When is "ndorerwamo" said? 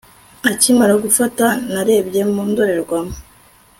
2.49-3.15